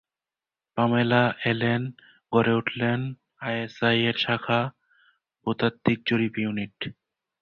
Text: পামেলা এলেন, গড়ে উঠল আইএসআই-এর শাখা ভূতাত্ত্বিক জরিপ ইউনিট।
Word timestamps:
পামেলা 0.77 1.21
এলেন, 1.51 1.81
গড়ে 2.31 2.53
উঠল 2.59 2.81
আইএসআই-এর 3.41 4.17
শাখা 4.23 4.59
ভূতাত্ত্বিক 5.41 5.99
জরিপ 6.09 6.33
ইউনিট। 6.37 6.77